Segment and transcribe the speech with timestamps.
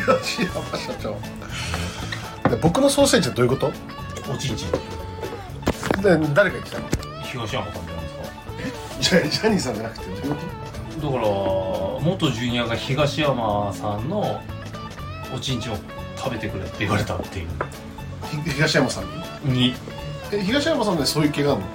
[0.00, 1.16] 東山社長
[2.50, 3.72] で僕のソーセージはどういうこと
[4.32, 4.78] おちんちんで
[6.02, 6.88] 誰が言ってたの
[7.22, 8.08] 東山さんじゃないで
[9.02, 10.60] すかじゃジャニーさんじゃなくてどういうこ
[11.00, 14.40] だから元ジュニアが東山さんの
[15.34, 15.76] おちんちんを
[16.16, 17.48] 食べてくれって言われたっていう
[18.46, 19.74] 東山さんに
[20.32, 21.66] え東山さんでそういう気があるの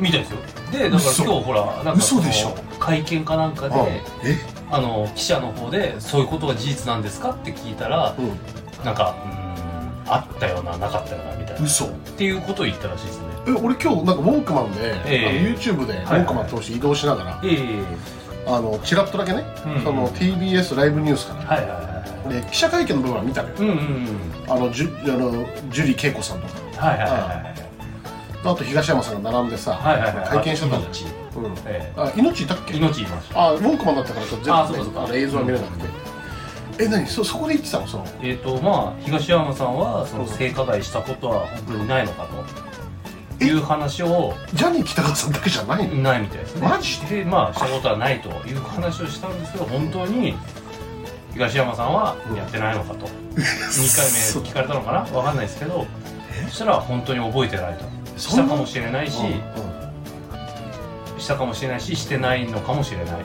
[0.00, 0.38] みたいですよ
[0.72, 4.38] でだから今日ほらなんか嘘でしょ会見かなんかでえ
[4.72, 11.58] あの記者の方でそういうことが事実なんですかって聞いたらうなんかうーんあったよななかったよなみたいな。
[11.58, 11.86] っん嘘
[12.16, 13.26] ていうことを言ったらしいですね。
[13.48, 15.28] え俺今日なんかウォークマンで、ええ。
[15.28, 17.84] あの YouTube でウォークマン通して移動しながら、ええ
[18.46, 21.92] あのチラッとだけね、うんその TBS ライブニュースかな、はいはいはい
[22.32, 24.52] で記者会見の部分は見たのよ、うんうんうん。
[24.52, 26.86] あのジュあのジュリー恵子さんとか。
[26.86, 27.52] はいはいはいはい
[28.44, 31.54] あと東山さんが並んでさ、はいはいはい会見してたじゃん命うん。
[31.66, 32.74] えあ命いたっけ？
[32.74, 33.40] え命いました。
[33.40, 35.04] あウォークマンだったからちょっと全部、あそうかそうか。
[35.04, 35.84] あの映像は見れなくて、
[36.84, 37.06] え何？
[37.06, 37.86] そそこで言ってたの？
[37.86, 38.06] その。
[38.22, 42.62] えっ、とまあ東山さんはその性加害したことは本当にないのかと。
[43.44, 44.34] いう話を。
[44.54, 45.94] ジャニー喜多川さんだけじゃないの？
[45.96, 46.68] ないみたいですね。
[46.68, 47.16] マジで？
[47.18, 50.34] でまあしたことはないという話をしたんですけど本当に
[51.34, 54.98] 東山さんはやってないのかと、 2回目聞かれたのかな？
[55.16, 55.86] わかんないですけど。
[56.48, 57.84] そしたら本当に覚えてないと。
[58.18, 59.18] したかもしれないし、
[61.22, 63.20] したかもしれないししてないのかもしれない。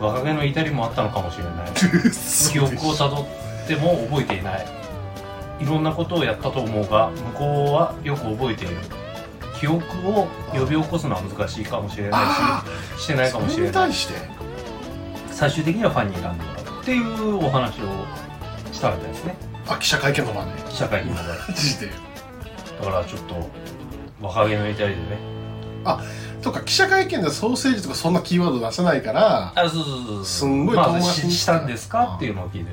[0.00, 0.06] うん。
[0.06, 1.52] 若気の至りもあったのかもしれない。
[2.04, 2.12] うん
[2.52, 3.22] 記憶をたど
[3.64, 4.66] っても覚えていない。
[5.60, 8.76] いろんなことをやったと思うが向こうはよく覚えている。
[9.58, 12.64] 記憶を呼び起こすのは難しいかもしれないあ
[12.98, 13.88] ししてないかもしそれれない。
[13.88, 14.14] に対して？
[15.30, 17.84] 最終的にはファンに選んでもらうっていうお話を
[18.72, 19.36] したみたいですね。
[19.68, 21.88] あ記者会見の場で社会にもだマジで。
[22.82, 23.48] からちょっと
[24.20, 24.96] 若気の至りでね
[26.42, 31.30] とか記者会見でソーセージとかそんなキーワード出せないからあそうそうそうすんごいま遠回しに。
[31.30, 32.70] ずししたんですかっていうのを聞いて。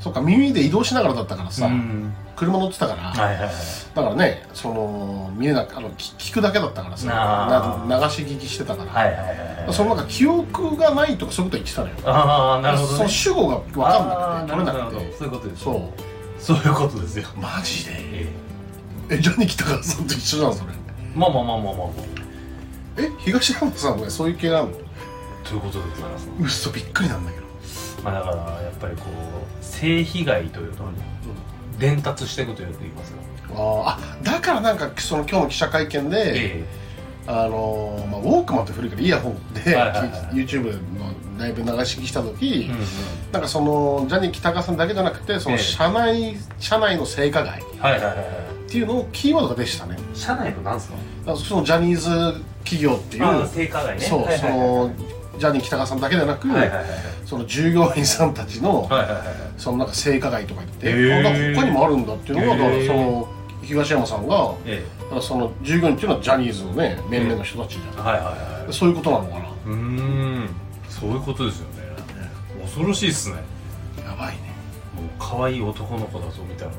[0.00, 2.12] そっか耳で移動しながらだったからさ、うん。
[2.36, 3.54] 車乗ってたから、はいはいはい。
[3.94, 9.34] だからねその見えなくあの聞聞くだけだったからさあな流し聞きしてたから、はいはいはいは
[9.68, 9.74] い。
[9.74, 11.94] そのなんか記憶がないとかそういうこと言ってたのよ。
[12.04, 15.12] ああなるほどそねの主語が分かんなくて取れなくて。
[15.18, 16.42] そういうことですそう。
[16.42, 17.26] そういうことですよ。
[17.36, 17.92] マジで？
[17.96, 18.32] え
[19.08, 19.18] え。
[19.18, 20.72] ジャニー喜多川さんと一緒じゃんそれ。
[20.72, 22.15] えまあまあまあまあまあまあ
[22.98, 24.70] え東山さんはそういう系なの？
[25.44, 26.28] ということでございます？
[26.40, 27.46] 嘘びっくりなんだけど。
[28.02, 29.02] まあだからやっぱりこ
[29.60, 30.98] う性被害というのに
[31.78, 33.16] 伝達していくとよく言いますよ。
[33.54, 36.16] あーあだからなんかその今日の記者会見で、
[36.58, 36.64] え
[37.26, 40.10] あのーまあ、ウォークマンって古いからイヤホンで、はいはいはい。
[40.34, 42.86] YouTube のライブ流し聞きした時、えうんうん。
[43.32, 45.62] なんかそのジャニー喜多川さんだけじゃなくてそのええ。
[45.62, 48.70] 社内、社内の性加害っはいはいはいはい。
[48.70, 49.96] ていうのをキーワードがでしたね。
[50.14, 51.36] 社内のなんすか？
[51.36, 53.22] そのジャニーズ企業っていう、
[54.00, 54.90] そう、その
[55.38, 56.48] ジャニー喜多川さんだけでなく、
[57.24, 58.88] その従業員さんたちの、
[59.56, 61.54] そのなんか性加害とか言って、へー。
[61.54, 62.86] 他にもあるんだっていうのが、だからへー。
[62.86, 63.28] その
[63.62, 64.54] 東山さんが
[65.20, 69.48] その従業員っていうのはジャニーズのね面々の人たちじゃん、えはいはいはいそういうことなのかな。
[69.66, 70.48] うーん。
[70.88, 71.82] そういうことですよね。
[72.62, 73.36] 恐ろしいっすね。
[74.04, 74.54] やばいね。
[74.94, 76.74] もう可愛い男の子だぞみたいな。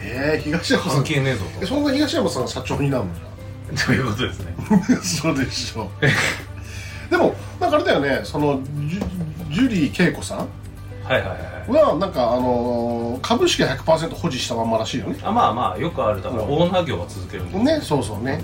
[0.00, 0.92] えー、東山さん。
[0.96, 3.14] 関係ねえぞえそんな東山さんが社長になるの？
[3.14, 3.20] じ
[3.76, 4.54] とということですね。
[5.02, 5.90] そうでしょ
[7.10, 8.20] でもなんかあれだよね。
[8.24, 9.04] そのジュ
[9.50, 15.16] ジュリー恵子さんはいはいはいはなんかあのー株式は100%保持したまんまらしいよね。
[15.22, 16.22] あまあまあよくある。
[16.22, 16.50] だからうん。
[16.50, 18.42] オーナー業は続けるんでねそうそうね。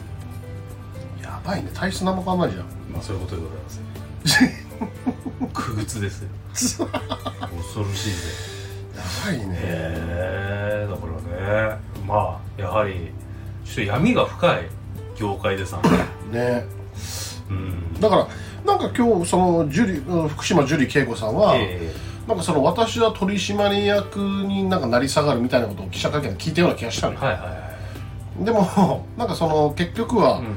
[1.22, 1.70] やばいね。
[1.74, 2.64] 体質何も変わんないじゃん。
[2.92, 4.64] まあそういうことでございます。
[5.52, 6.28] 苦靴ですよ。
[6.52, 8.16] 恐ろしいぜ
[8.96, 9.54] やばいね。
[9.54, 11.78] へえだからね。
[12.06, 13.10] まあやはり
[13.64, 14.68] ちょっと闇が深い
[15.16, 15.80] 業界でさ
[16.30, 16.64] ね。
[17.50, 18.00] うん。
[18.00, 18.28] だから
[18.64, 21.92] なんか今日そのジュリうん福島ジュリー恵子さんは、え
[22.26, 27.56] なんかその私は取締役になんかなり下がるみたいなことを記者会見で聞いたような気がしたのよ、えはいはいは
[28.40, 28.44] い。
[28.44, 30.56] でも なんかその結局は、うん。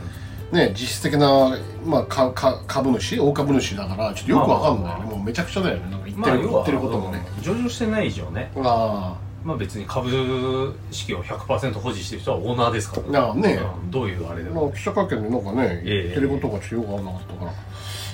[0.51, 4.83] ね実質的な、まあ、かか株主大株主だからちょっとよくわかんない。
[4.83, 5.91] まあもうめちゃくちゃだよね。
[5.91, 7.27] なんか言ってる,、まあ言ってることもね。
[7.41, 8.49] 上場してない以上ね。
[8.63, 13.21] あまあ別に株式を100%保持してる人はオーナーですから。
[13.23, 13.91] あなあねうん。
[13.91, 14.65] どういうあれでえ、も。
[14.65, 16.03] まあ、記者会見でなんかねええ。
[16.03, 17.01] 言ってることがちょっとよくわか。
[17.03, 17.51] んなかったから、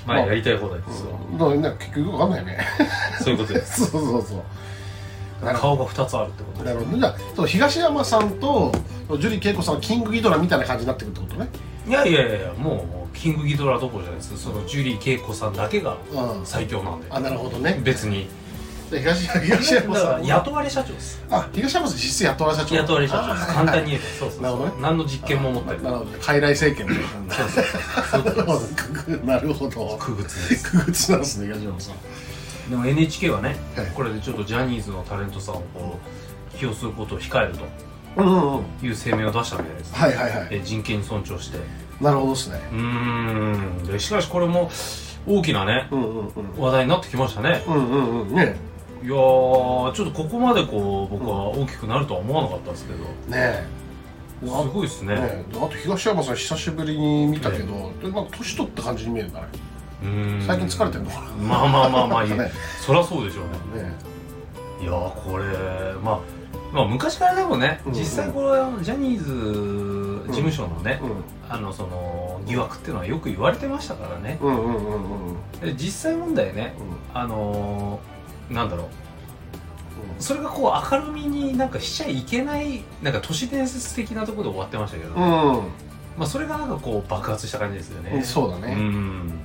[0.06, 0.18] まあ。
[0.26, 1.18] やりたい放題ですよ。
[1.32, 2.58] だからね結局わかんないよね。
[3.20, 3.86] そういうことです。
[3.90, 4.42] そうそうそう。
[5.54, 6.98] 顔が2つあるってことですどなるほど。
[6.98, 8.72] じゃあ東山さんと
[9.18, 11.48] ジュリー恵子さんはキングギドラみたいな感じになってくるってことね。
[11.86, 14.38] いやいやいやもうキングギドラどころじゃないです。
[14.38, 16.46] そのジュリー恵子さんだけがうん。
[16.46, 17.06] 最強なんで。
[17.10, 17.78] あなるほどね。
[17.82, 18.28] 別に
[18.94, 20.12] で東東山さん。
[20.12, 21.22] は雇われ社長です。
[21.30, 22.76] あ東山さん実質雇われ社長。
[22.76, 23.50] 雇われ社長です。
[23.50, 24.74] あ簡単に言うとそうそうなるほどね。
[24.80, 27.02] 何の実験も持ってるなるほど傀儡政権で
[27.34, 27.64] そうそう
[28.10, 28.46] そういう。
[28.46, 29.96] ことですなるほど。
[30.00, 30.70] 区別です。
[30.70, 32.70] 区別なんですね東山さん。
[32.70, 33.86] でも NHK はねはい。
[33.94, 35.98] これでちょっとジャニーズのタレントさんをこ
[36.54, 37.64] う起用することを控えると。
[38.16, 38.64] うんうんうん。
[38.82, 40.48] いう声明を出したみたいです、はいはいはい。
[40.48, 41.58] で人権に尊重して。
[42.00, 42.60] なるほどですね。
[42.72, 43.84] うーん。
[43.86, 44.70] でしかしこれも
[45.26, 45.88] 大きなね
[46.58, 47.64] 話題になってきましたね。
[47.66, 48.34] うんうんうん。
[48.34, 48.56] ね
[49.04, 53.04] いやーちょっとここまでこう僕は大きくなるとは思わなかったですけど。
[53.04, 53.66] ねえ。
[54.40, 55.14] すごいですね。
[55.14, 59.46] ねあと東山さん久しぶりに見たけど、でなんか年取った感じに見えるんだね。
[60.02, 60.46] うーん。
[60.46, 61.28] 最近疲れてるのかな。
[61.36, 62.30] まあまあまあまあいい。
[62.30, 63.82] ねそりゃそうでしょうね。
[63.82, 63.92] ね
[64.80, 65.44] いやーこれ
[66.02, 66.20] まあ
[66.72, 67.98] まあ昔からでもね、うんうん。
[67.98, 74.38] 実際これはジャニーズ事務所のね、うあのその疑惑っていうのはよく言われてましたからね。
[74.40, 75.76] んうんうんうんうん。
[75.76, 76.72] 実際問題ね
[77.12, 78.13] あのー
[78.50, 78.86] なんだろう。
[80.18, 89.28] それがこう明るみになんかしちゃいけないなんか都市伝説的なところで終わってましたけど、うん、まあそれがなんかこう爆発した感じですようん、ねそうだね、うん。
[89.28, 89.38] なる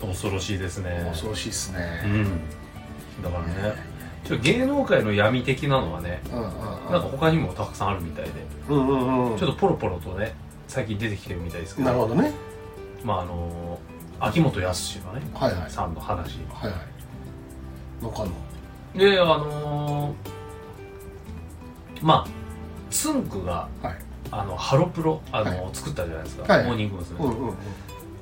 [0.00, 0.90] ほ恐ろしいですね。
[0.90, 2.02] どね恐ろしいっすね。
[2.04, 3.22] うん。
[3.22, 3.96] だからね。
[4.24, 8.30] ちょっと芸能界の闇的なのはねうんうんなんか他にもたくさんあるみたいで。
[8.68, 9.38] うんうんうん。
[9.38, 10.34] ちょっとポロポロとね
[10.68, 11.86] 最近出てきてるみたいですけど。
[11.88, 12.32] なるほどね。
[13.04, 13.78] まああの
[14.20, 15.70] 秋元康のねはいはい。
[15.70, 16.38] さんの話。
[16.52, 16.95] はいはい
[18.02, 18.30] のかの
[18.94, 20.36] であのー
[22.02, 22.30] まあ
[22.90, 23.96] つんくがはい。
[24.30, 26.64] あのハロプロあの、は作ったじゃないですか、はい。
[26.66, 27.20] モーニング娘。
[27.20, 27.54] うんうんうん。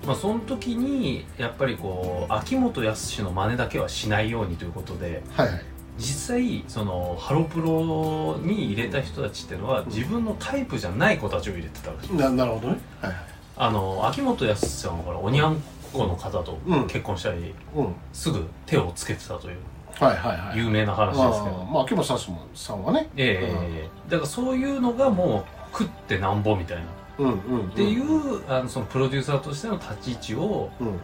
[0.06, 5.62] まあ、その時にやっぱりこう秋元康の真似だけはしないようにということではいはい。
[5.96, 12.78] 実際そのハロプロに入れた人たちっていうのは自分のタイプじゃない子たちを入れてたわけですななるほどね。
[13.00, 13.20] はいはい。
[13.56, 15.62] あの秋元康さんはほらおにゃん
[15.98, 16.86] この方とうん。
[16.86, 19.56] 結婚したり、うんすぐ手をつけてたという
[19.98, 20.58] はいはいはい。
[20.58, 22.18] 有名な話ですけど、あーまあ秋元さん
[22.54, 23.08] さんはね。
[23.16, 26.84] ええだからそういうのがもう食ってなんぼみたいな。
[27.18, 27.68] うんうんうん。
[27.68, 30.98] っていう、あのそのプロデューサーとしての立ち位置をうん。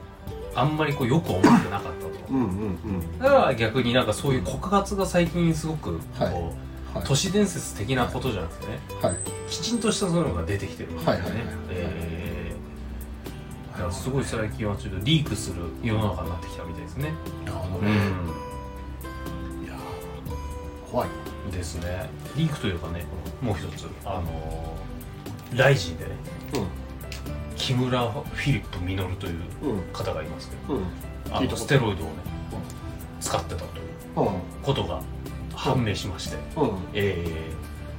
[0.54, 2.10] あんまりこうよく思ってなかったと。
[2.30, 2.48] うんうんう
[3.14, 3.18] ん。
[3.20, 6.32] だから逆になんかそういう告発が最近すごくこう、はい。
[6.34, 7.04] はい。
[7.04, 8.80] 都市伝説的なことじゃなくてね。
[9.00, 9.16] はい。
[9.48, 11.20] きちんとしたそういうのが出てきてるんですよね。
[11.20, 12.19] はいはいはいはいえ
[13.80, 17.12] えだからすごい最近はちょっとリークする世の中になってきたみたいですね。
[17.42, 17.90] うなるほどね。
[17.92, 17.94] い
[19.66, 21.08] やー怖い。
[21.48, 22.10] んですね。
[22.36, 23.04] リークというかね
[23.40, 26.10] もう一つあのーライジンでね
[27.56, 29.70] 木村フィリップ・ミノルといううん。
[29.70, 30.84] うん方がいますけどうん。
[31.30, 31.56] あの聞いたこと。
[31.56, 32.12] ステロイドをね
[33.20, 33.66] 使ってたという
[34.16, 34.40] うん。
[34.62, 35.00] ことが
[35.54, 36.70] 判明しまして、うん。
[36.94, 37.24] え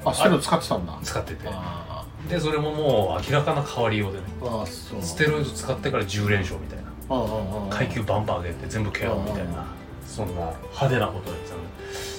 [0.05, 0.93] あステロイド使ってたんだ。
[0.93, 1.47] ー使ってて。
[1.47, 1.90] あ
[2.29, 4.25] でそれももう明らかな変わりようでね。
[4.41, 5.01] ーあーそう。
[5.01, 7.15] ステロイド使ってから10連勝みたいな。
[7.15, 9.65] うんうんうん階級バンバン上げて全部ケアみたいうんな
[10.07, 11.61] そんな派手なことをやってたの。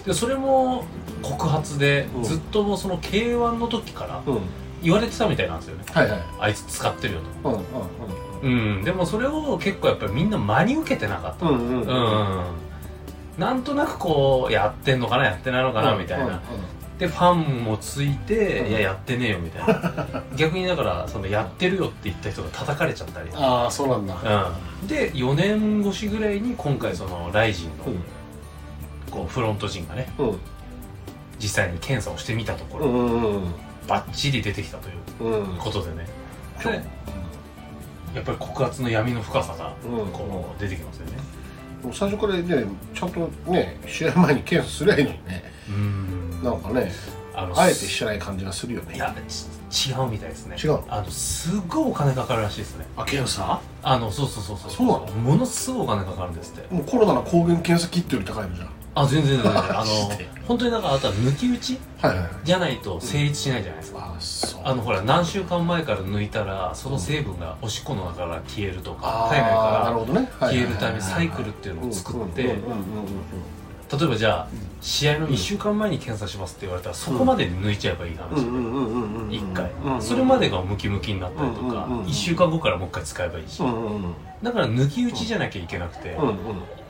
[0.06, 0.84] でそれも
[1.22, 2.22] 告発でうん。
[2.25, 4.40] ずっともうその k 1の時からうん。
[4.82, 5.84] 言われてたみたいなんですよね。
[5.93, 6.20] はいはい。
[6.40, 7.48] あいつ使ってるよと。
[7.48, 7.55] うん
[8.43, 8.84] うんうん。
[8.84, 11.46] でもそれを結構やっぱりみんな真に受けてなかった。
[11.46, 11.87] うんうんうん。
[11.87, 12.44] うん。
[13.38, 16.43] なんとなくこうやってんのかなやってないのかなみたいな、
[16.98, 18.70] でファンもついて、うん。
[18.70, 20.22] いややってねえよみたいな。
[20.36, 24.14] 逆にだからそのやってるよって言った人が叩かれちゃったり、ああそうなんだ。
[24.82, 28.04] うん、で4年越しぐらいに今回そのライジンのうん。
[29.10, 30.40] こうフロント陣がねうん。
[31.38, 33.54] 実際に検査をしてみたところ、うんうんうん
[33.88, 34.93] バッチリ出てきたとい
[35.28, 35.56] ううん。
[35.56, 36.06] ことでね。
[36.62, 36.76] ちょで
[38.14, 40.12] やっぱり告発の闇の深さがうん。
[40.12, 41.19] こう出てきますよね。
[41.93, 42.64] 最初からね
[42.94, 45.52] ちゃんとね試合前に検査すりゃいいのにね。
[45.69, 46.93] うんなんかね
[47.34, 48.94] あのあえてしてない感じがするよね。
[48.94, 49.15] いや
[49.70, 50.56] ち違うみたいですね。
[50.63, 50.72] 違う？
[50.72, 52.87] のあのすごいお金かかるらしいですね。
[52.96, 53.61] あ検査？
[53.82, 54.70] あのそうそうそうそう。
[54.70, 55.06] そうなの？
[55.06, 56.75] ものすごいお金かかるんですって。
[56.75, 70.29] もうコロナの抗原検査キットより高いのじゃんあ全然全然 あので本当にだからあとは抜き打ちはいじゃないと成立しないじゃないですか、うあのほら何週間前から抜いたらその成分がおしっこの中から消えるとかあ体内かほどね。
[70.41, 72.55] ら消えるためサイクルっていうのを作って
[73.99, 74.49] 例えばじゃあ
[74.81, 78.41] 試合の1週間前に検査しますって言われたらそこまでに抜いちゃえばいい話。
[78.41, 79.29] うんうんうんうんうんうんうん。
[79.29, 79.70] 1回。
[80.01, 83.63] それまでがムキムキになったりとかうんうんうん1週間後からもう1回使えばいいし。
[84.43, 86.17] だから抜き打ちじゃなきゃいけなくて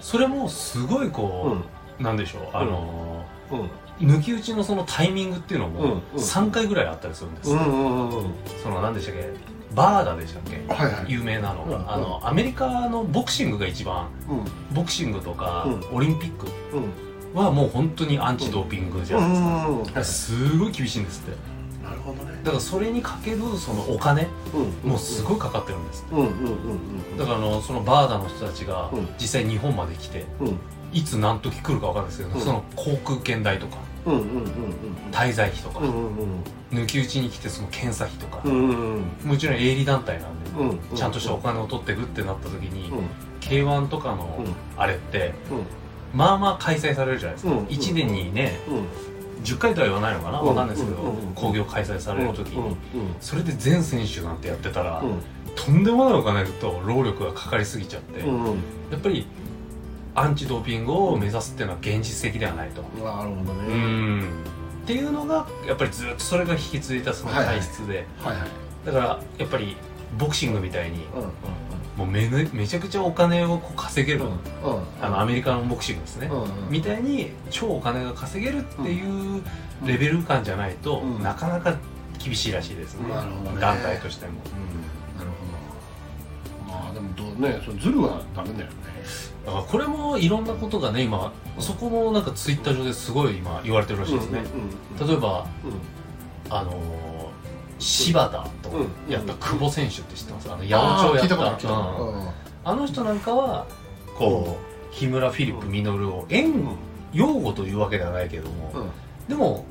[0.01, 1.11] それもすごいうん。
[1.11, 1.57] こ
[1.99, 3.25] うなんでしょうあの
[4.01, 4.09] うん。
[4.09, 6.01] 抜き打ちのそのタイミングっていうのうんもうん。
[6.21, 7.51] 3回ぐらいあったりするんです。
[7.51, 7.57] そ
[8.71, 9.62] の何でしたっけ？
[9.75, 10.73] バーダでしたっけ？
[10.73, 11.13] はいはい。
[11.13, 11.65] 有名なの。
[11.65, 14.09] うんがあのアメリカのボクシングが一番。
[14.29, 14.75] うん。
[14.75, 16.47] ボクシングとかうオリンピック。
[16.77, 17.39] うん。
[17.39, 19.31] はもう本当にアンチドーピングじゃない
[19.79, 20.05] ですか。
[20.05, 21.37] すごい厳しいんですって。
[21.83, 22.41] なるほどね。
[22.45, 24.29] だからそれにかけるそのお金
[24.85, 24.91] うん。
[24.91, 26.05] もうすごいかかってるんです
[27.19, 29.09] だからあのそのバーダの人たちがうん。
[29.19, 30.59] 実際日本まで来てうん
[30.93, 32.41] いつ何時来るか分かんないですけど、うん。
[32.41, 34.45] その航空券代とかうんうんうんうん
[35.13, 35.91] 滞在費とか、うんう
[36.25, 39.29] ん抜き打ちに来てその検査費とか、うんうんうん。
[39.29, 42.91] もちろん営利団体なんで、うんちゃんとしたお金を取っていくってなった時に、
[43.41, 44.55] k 1とかのうん。
[44.81, 46.19] あれってうん。
[46.19, 47.65] まあまあ開催されるじゃないですか、うん。
[47.67, 49.45] 1年にねうん。
[49.45, 50.41] 10回とは言わないのかな？
[50.41, 50.49] うん。
[50.49, 52.59] わかんないですけどうんうん興行開催される時に。
[52.59, 52.77] うん
[53.21, 55.23] それで全選手なんてやってたらうん
[55.55, 58.53] とんでもないお金と労力がかかりすぎちゃってうんうん。
[58.91, 59.27] やっぱり
[60.15, 62.83] アンチドーピングを目指すっていうのは現実的ではないと。
[62.83, 63.75] なるほどうね
[64.21, 64.23] ん。
[64.23, 64.25] っ
[64.87, 68.49] ていうのがやっぱりずっとそれが引き継いだその体質で、はいはい。
[68.87, 69.77] だからやっぱり
[70.19, 71.29] ボクシングみたいにうんうん
[71.97, 74.83] もうめめめちゃくちゃお金を稼げる、うんうん。
[75.01, 79.43] あのアメリカのボクシングですね、うんうんみたいに超お金が稼げるっていう
[79.87, 81.23] レベル感じゃないと、うん。
[81.23, 81.75] なかなか
[82.23, 83.09] 厳しいらしいですね,、
[83.61, 84.33] 団体としても、
[85.19, 85.31] なる
[86.67, 86.83] ほど。
[86.85, 88.75] まあでもどうねそのズルはダメだよね
[89.45, 94.45] だからこれもいろんなことがね今そこもなんかツイッター上ですごい今言われてるらしいですね、
[95.01, 96.55] うん例えばうん。
[96.55, 96.75] あのー
[97.79, 98.89] 柴田とうん。
[99.09, 100.53] やった久保選手って知ってます？
[100.53, 101.69] あの八百長やった。
[102.65, 103.67] あの人なんかは
[104.17, 104.57] こ
[104.91, 106.53] う木村フィリップ稔を縁
[107.13, 108.91] 擁護というわけではないけれども、うん。
[109.29, 109.65] でも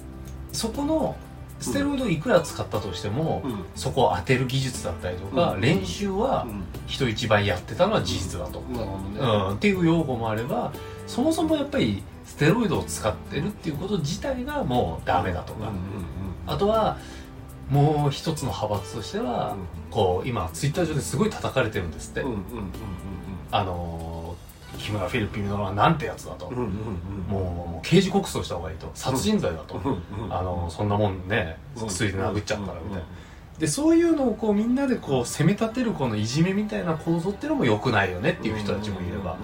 [0.52, 1.16] そこの
[1.62, 3.66] ステロイドをいくら使ったとしても、うん。
[3.76, 5.62] そこを当てる技術だったりとか、うん。
[5.62, 6.48] 練習は
[6.88, 9.54] 人一倍やってたのは事実だと、うん。
[9.56, 10.74] っていう用語もあれば
[11.08, 15.72] そもそもやっぱりステロイドを使ってるっていうこと自体がもうダメだとか、
[16.48, 16.98] あとは
[17.70, 19.56] もう一つの派閥としては、
[19.92, 22.26] こう今ツイッター上ですごい叩かれてるんですって、
[23.52, 24.21] あのー
[24.78, 28.90] 木村フィリップ稔はなんてやつだと、もう刑事告訴した方がいいと。
[28.94, 29.80] 殺人罪だと、
[30.30, 31.58] あのそんなもんね。
[31.76, 33.04] 薬で殴っちゃったらみたいな、うん
[33.60, 39.38] でそういうのをこうみんなでこう責め立てるこのいじめみたいな構造っていうのも良くないよねっていう人たちもいれば、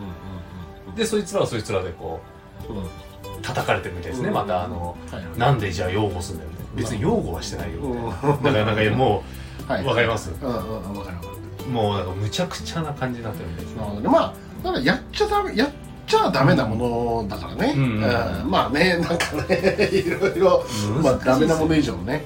[0.96, 2.19] でそいつらはそいつらでこ
[2.67, 4.34] う叩かれてるみたいですね、うん。
[4.34, 4.98] またあの
[5.38, 6.55] なんでじゃあ擁護すんだよね。
[6.74, 7.79] 別に擁護はしてないよ。
[7.79, 8.43] みたいな、うん。
[8.43, 9.24] だからなんかも
[9.67, 9.84] はい。
[9.84, 10.31] うわかります？
[10.31, 11.29] うんうんうんわかるわか
[11.65, 11.69] る。
[11.69, 13.81] もうなんかむちゃくちゃな感じになってるみたいですね。
[14.10, 15.69] まあだからやっちゃダメやっ
[16.07, 16.75] ちゃダメなも
[17.23, 18.49] のだからね、うんうんうん。
[18.51, 20.65] まあね なんかねいろいろ
[21.03, 22.23] まあダメなもの以上ね、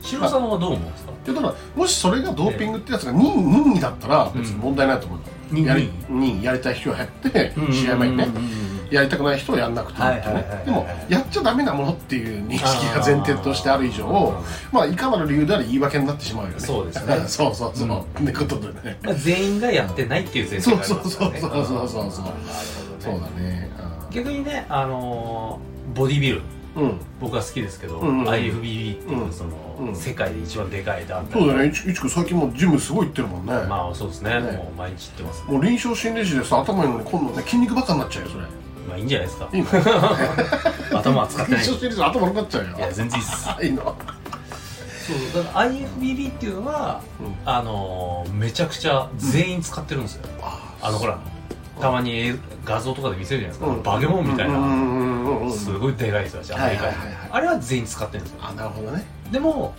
[0.00, 1.12] うん、シロさんはどう思うんですか？
[1.26, 5.18] いやだからもしそれがドーピングってやつが任任意だったら別に問題ないと思う。
[5.18, 5.66] よ、任意？
[5.68, 8.42] やり任意やりたい人はやって試合前にねうんうんうん。
[8.42, 16.60] うんやりたくない人はやんなくていいってねでもやっちゃダメなものっていう認識が前提としてある以上まあいかなる理由であれ言い訳になってしまうよね。
[16.60, 17.16] そうですね。
[17.26, 18.98] そうそうそう、うってことでね。
[19.02, 21.40] まあ、全員がやってないっていう前提がありますからね。
[21.40, 22.42] そうそうそうそうそうそうなるほ
[22.82, 23.70] どそうねだね
[24.10, 26.42] 逆にねあのーボディビル
[26.76, 29.50] うん僕は好きですけど、うんうん IFBB っていううんその、
[29.80, 38.44] うん世界で一番でかい団体そうだねいちいちく最近もうジムすごい行ってるもんね、まあそうですねねもう毎日行ってますもう臨床心理士でさ頭いいのに今度ね筋肉ばっかになっちゃうよそれ
[38.94, 39.48] まあいいんじゃないですか。
[39.52, 41.64] いいの頭は使ってない。
[41.64, 43.66] 臨床心理士の頭になっちゃうよいや全然いいっす。
[43.66, 43.82] いいの。
[43.84, 43.90] そ
[45.40, 47.34] うだから IFBB っていうのは、うん。
[47.44, 50.24] あのーめちゃくちゃ全員使ってるんですよ、
[50.80, 51.18] あのほら
[51.80, 53.82] たまに映画像とかで見せるじゃないですか、うん。
[53.82, 57.16] バケモンみたいな、うんうんうんうんすごいでかい人たちアメリカに、はいはいはい。
[57.16, 58.38] はいあれは全員使ってるんですよ。
[58.42, 59.04] あなるほどね。
[59.30, 59.74] でも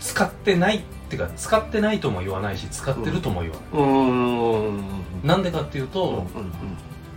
[0.00, 6.52] 使ってないっていうか使ってないとも言わないし使ってるとも言わない、うーんなんでかっていうと、うんうん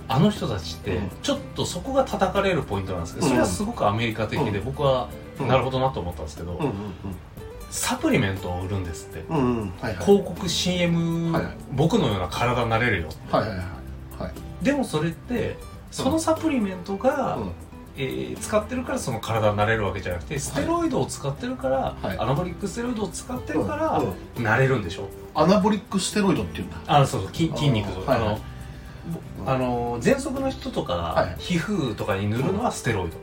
[0.08, 1.10] あの人たちってうん。
[1.24, 4.66] ちょっとそこが叩かれるポイントなんですけど、それはすごくアメリカ的で、うん。
[4.66, 5.10] 僕は
[5.40, 5.48] うん。
[5.48, 6.60] なるほどなと思ったんですけど、
[7.70, 9.24] サプリメントを売るんですって、
[10.02, 11.36] 広告 CM、
[11.74, 13.60] 僕のような体になれるよはいはいはい。
[14.20, 14.34] はい。
[14.64, 15.58] でもそれって
[15.92, 17.52] そのサプリメントが、うん。
[17.98, 22.18] えー使ってるからその体になれるわけじゃなくてステロイドを使ってるから、はい。
[22.20, 24.04] アナボリックステロイドを使ってるから、
[24.38, 24.44] うん。
[24.44, 25.08] なれるんでしょ？
[25.34, 26.76] アナボリックステロイドっていうんだ。
[26.88, 27.32] あそうそう。
[27.34, 28.38] 筋筋肉あの、
[29.46, 31.36] あの喘息の人とか、はい。
[31.38, 33.18] 皮膚とかに塗るのはステロイド、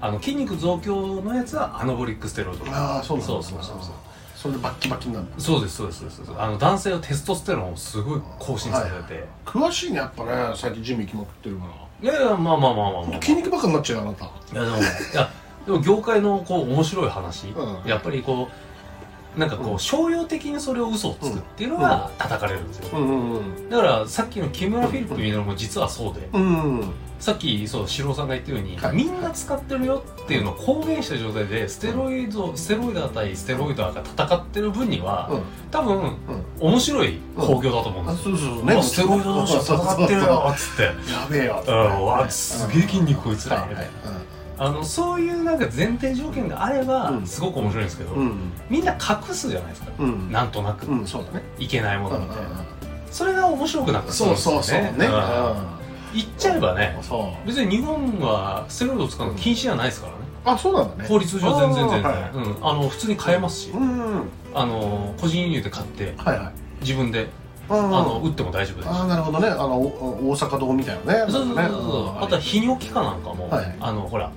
[0.00, 2.64] あの筋肉増強のやつはアナボリックステロイド。
[2.72, 3.92] ああそうそうそうそうそう。
[4.34, 6.40] それでバッキバキになるそうですそうですそうですそうです。
[6.40, 11.66] あの男性はテストステロンをすごい更新されて、詳しいねやっぱね最近ジム行きまくってるか
[12.02, 12.10] ら。
[12.10, 14.24] い、やいやまあまあまあまあ、まあ、筋肉ばっかになっちゃうよあなた。
[14.24, 14.80] いやでもい
[15.14, 15.30] や
[15.66, 17.88] でも業界のこう面白い話、うん。
[17.88, 18.71] やっぱりこう
[19.36, 19.78] なんかこう、うん。
[19.78, 22.88] 商用的にそれを嘘をつくっていうのが叩かれるんですよ、
[23.70, 26.28] だからさっきの木村フィリップ・ミノルも実はそうで、
[27.18, 28.96] さっきそう四郎さんが言ったように、はい。
[28.96, 35.42] みんな使ってるよっていうのを公言した状態でステロイドステロイダー対ステロイダーが戦ってる分には、うん。
[35.70, 36.14] 多分うん。
[36.60, 38.78] 面白い興行だと思うんあですよ、そうそうそう。
[38.78, 40.82] あステロイド同士が戦ってるよっつって。
[40.82, 40.92] や
[41.30, 42.04] べえようん。
[42.04, 43.56] わすげえ筋肉こいつら。
[43.62, 43.86] はいはい
[44.58, 47.26] あのそういうなんか前提条件があればうん。
[47.26, 48.52] すごく面白いんですけど、うん。
[48.68, 50.30] みんな隠すじゃないですか、うん。
[50.30, 51.44] なんとなく、うんそうだね。
[51.58, 52.64] いけないものみたいな、
[53.10, 54.94] それが面白くなってそうそうそうね。
[54.98, 55.82] うん。
[56.14, 56.94] 言っちゃえばね
[57.46, 61.08] 別に日本はステロイドを使うの禁止じゃないですからね、あそうなんだね。
[61.08, 66.52] 法律上全然全然、あうん、あの普通に買えますし、うんうんあの個人輸入で買ってはいはい。
[66.82, 67.28] 自分で
[67.70, 68.88] あの打っても大丈夫です。
[68.88, 69.48] しああなるほどね。
[69.48, 71.32] あのお大阪堂みたいなね。
[71.32, 71.62] そうそうそうそう、
[72.20, 74.32] んあとは泌尿器科なんかも、はいあのほらうん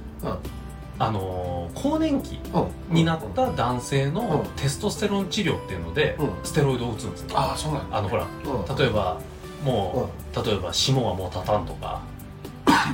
[0.98, 2.96] あのー更年期うん。
[2.96, 4.56] になった男性のうん。
[4.56, 6.30] テストステロン治療っていうので、うん。
[6.44, 7.98] ステロイドを打つんですよああそうなんだ。
[7.98, 8.78] あのほらうん。
[8.78, 9.20] 例えば
[9.64, 12.02] もう、例えば霜はもう立たんとか、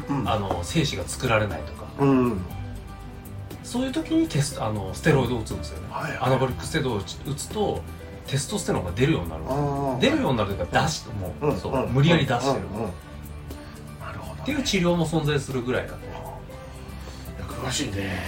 [0.09, 0.29] うん。
[0.29, 1.85] あの精子が作られないとか。
[2.00, 2.41] うん。
[3.63, 6.19] そういう時にテストあのステロイドを打つんですよね、はいはい。
[6.21, 7.03] アナボリックステロイドを打
[7.35, 7.81] つと
[8.27, 9.43] テストステロンが出るようになる
[10.01, 11.57] 出るようになるというか出してもう、うん。
[11.57, 12.65] そううん無理やり出してる、
[14.00, 16.00] なるほどっていう治療も存在するぐらいだね
[17.71, 18.19] しいね。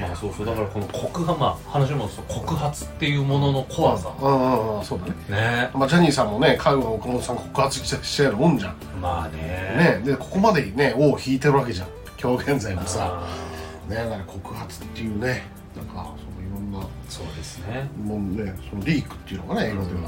[0.00, 0.46] まあそうそう。
[0.46, 2.24] だからこの告発まあ話もそう。
[2.28, 4.14] 告発っていうものの怖さ。
[4.20, 5.12] うんうんうんそうだね。
[5.28, 5.70] ね。
[5.74, 8.76] まあジャニーさんもね海軍岡本さん告発してしてるもんじゃん。
[9.00, 10.00] まあね。
[10.02, 10.02] ね。
[10.04, 11.88] でここまでね尾を引いてるわけじゃん。
[12.20, 13.22] 今日現在もさ。
[13.22, 15.42] あねだから告発っていうね。
[15.76, 17.88] なんかそのいろんなーそうですね。
[18.02, 18.54] もうね。
[18.70, 20.06] そのリークっていうのがね英語ではね。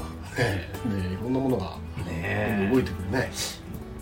[1.07, 2.69] ねいろんなものがね。
[2.71, 3.31] 動いてくるね。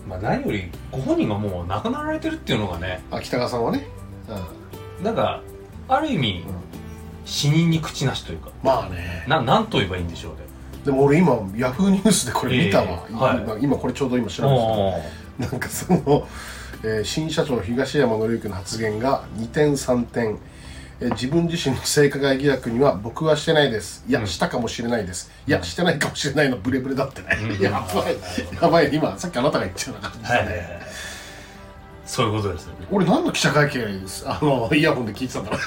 [0.08, 3.02] まあ何よりご本人がもう亡くなられてるっていうのがね。
[3.10, 3.86] あ北川さんはね。
[4.28, 4.63] うん
[5.02, 5.40] なんか
[5.88, 6.54] ある意味うん
[7.26, 9.24] 死人に口なしというかまあね。
[9.26, 10.40] ななんと言えばいいんでしょうね。
[10.84, 13.38] でも俺今ヤフーニュースでこれ見たわ、ええはい。
[13.38, 15.50] 今今これちょうど今調べてた。
[15.50, 16.28] なんかその、
[16.82, 20.38] えー新社長東山紀之の発言が2点3点、
[21.00, 24.04] えー自分自身の性加害疑惑には僕はしてないです。
[24.06, 24.26] いや、うん。
[24.26, 25.30] したかもしれないです。
[25.46, 27.62] いやしてないかもしれないのブレブレだってね、うん。
[27.62, 28.16] やばい。
[28.60, 28.90] やばい。
[28.94, 30.80] 今さっきあなたが言ったような感じだね、はいはいはい
[32.06, 32.86] そういうことですよね。
[32.90, 34.24] 俺何の記者会見です？
[34.28, 35.60] あのイヤホンで聞いてたんだろう。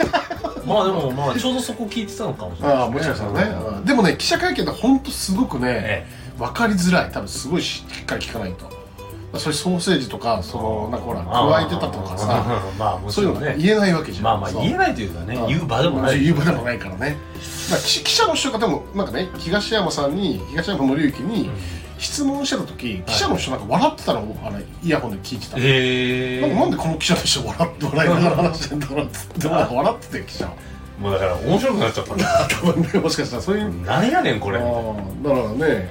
[0.67, 3.86] まあでもまあちょうどそこ聞いてたのかもしれないああもしかしたらね、うん。
[3.86, 7.12] でもね記者会見って本当すごくね、え分かりづらい。
[7.12, 8.77] 多分すごいしっかり聞かないと。
[9.39, 12.44] それソーセージとかそのなんかほらあ加えてたとかさ
[12.79, 14.24] まあもそういうの言えないわけじゃん。
[14.24, 15.48] まあまあ言えないというかねうん。
[15.48, 16.24] 言う場でもない。
[16.24, 17.17] 言う場でもないからね。
[17.70, 21.50] だから記記者の人がでもなんかね東山さんに東山紀之に
[21.97, 30.53] 質問してた時記者の人なんか笑ってたのをあのイヤホンで聞いてた、えなんかなんでこの記者の人笑って笑いながら話してんだろうっつって 笑ってて記者は。
[30.99, 32.47] もうだから面白くなっちゃったんだ。
[32.49, 34.60] 多分ねもしかしたらそういう何やねんこれ。
[34.60, 34.71] だか
[35.23, 35.89] らね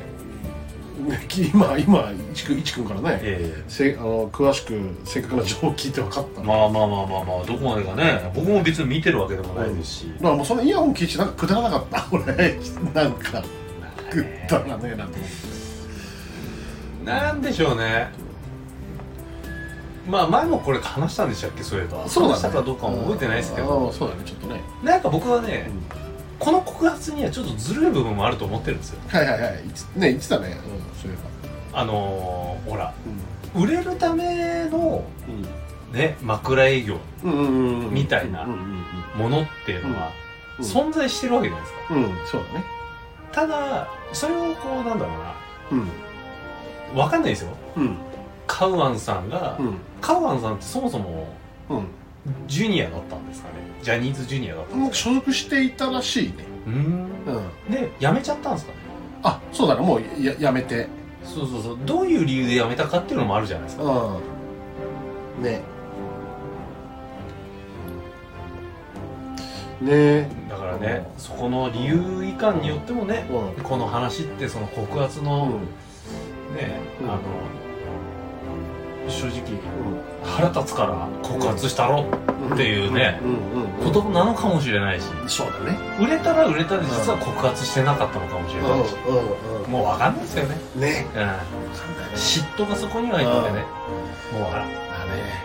[1.53, 6.41] 今今いちくんいちくんからね、えせあの詳しく正確な情報を聞いて分かった。
[6.41, 10.13] えまあまあまあまあまあどこまでかね僕も別に見てるわけでもないですし。
[10.17, 12.07] だからもうそのイヤホン聞いてなんかくだらなかった。
[12.11, 12.25] 俺
[12.95, 13.45] なんか
[14.11, 15.56] くだらねえなと思って
[17.07, 18.09] なんでしょうね。
[20.09, 21.63] まあ前もこれ話したんでしたっけ？
[21.63, 22.33] そういえばそうだね。
[22.35, 24.23] 話したかどうかも覚えてないですけあどーそうだね。
[24.25, 25.71] ちょっとね、なんか僕はね
[26.39, 29.01] この告発にはちょっとずるい部分もあると思ってるんですよ。
[29.09, 29.67] はいはいはい。
[29.67, 31.17] いつね言ってたね、うん、そういえ
[31.73, 31.81] ば。
[31.81, 32.93] あのーほら
[33.55, 35.97] う売れるためのん。
[35.97, 37.43] ね枕営業うんうんう
[37.83, 37.95] んうん。
[37.95, 38.85] みたいなうんうん
[39.17, 40.11] ものっていうのは
[40.59, 41.95] うん存在してるわけじゃないですか。
[41.95, 42.65] うん、うん、そうだね。
[43.33, 45.13] ただそれをこうなんだろ
[45.73, 45.89] ううん
[46.95, 47.51] なわかんないですよ。
[47.77, 47.97] うん。
[48.47, 49.75] カウアンさんが、うん。
[50.01, 51.27] カウアンさんってそもそも
[51.69, 51.87] うん。
[52.49, 53.55] ジュニアだったんですかね。
[53.83, 56.35] ジャニーズジュニアだったんうんですか所属していたらしいね。
[56.67, 56.77] うーん。
[57.67, 57.73] うん。
[57.73, 58.79] で辞めちゃったんですかね。
[59.23, 60.89] あそうだねもうややめて。
[61.25, 61.79] そうそうそう。
[61.85, 63.85] どういう理由で辞めたかっていうのもあるじゃないですか。
[63.85, 65.43] うん。
[65.43, 65.63] ね。
[69.81, 70.29] ね。
[70.49, 73.63] だからねそこの理由いかんによってもねうん。
[73.63, 75.61] この話ってその告発の
[76.55, 77.11] ね、うん。
[77.11, 77.21] あの
[79.09, 79.41] 正直
[80.25, 82.05] 腹立つから告発したろ
[82.55, 83.21] っていうね
[83.83, 85.07] ことなのかもしれないし。
[85.29, 85.79] そうだね。
[86.01, 88.95] 売れたら売れたで実は告発してなかったのかもしれないし。
[89.09, 91.07] うんうんもう分かんないですよね、うんね。
[91.13, 91.21] うん、
[92.15, 93.65] 嫉妬がそこにはいるのでね。
[94.33, 95.45] もう分からんだね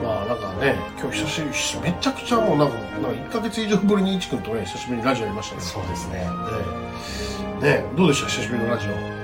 [0.00, 5.62] まあなんかね今日久しぶりめちゃくちゃもうなんかなんか1か月以上ぶりにいちくんとね久しぶりにラジオやりましたね。
[5.62, 6.28] そうですね。
[7.60, 7.80] ね。
[7.82, 7.84] ね。
[7.96, 8.28] どうでした？
[8.28, 9.23] 久しぶりのラジオ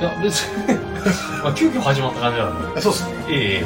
[0.00, 0.74] いや別に。
[1.42, 3.14] まあ急遽始まった感じなんでそうですね。
[3.28, 3.64] ええ。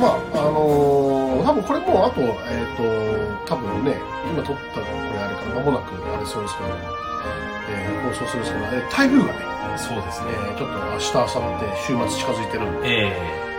[0.00, 3.96] まああのー、多分これもうあとえっ、と多分ね
[4.30, 6.68] 今撮ったのこれあれから間もなくあれそうですけど、
[7.70, 9.32] えー放送するんですけど、えー台風がね、
[9.76, 10.26] そうですね。
[10.32, 13.12] えーちょっと明日明後日週末近づいてるんで、ええ。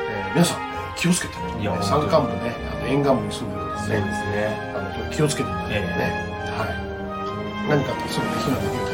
[0.09, 0.67] えー皆さん、えー
[0.97, 4.73] 気をつけてね山間部ねあの沿岸部に住んでる方そうでねすね。
[4.75, 6.25] あの気をつけていただいてね、
[6.57, 7.69] はい。
[7.69, 8.85] 何かあってすぐ に避難できる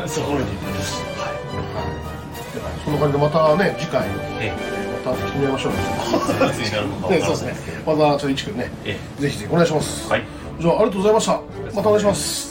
[0.00, 1.09] 体制を整え
[2.84, 4.06] そんな感じでまたね次回
[4.40, 4.52] え
[5.04, 5.72] また決めましょう
[7.10, 7.54] ね、そうですね。
[7.86, 10.06] またちょっといちくんね、えぜひぜひお願いします。
[10.08, 10.22] えはい
[10.60, 11.40] じゃあありがとうございました。
[11.74, 12.49] またお願いします。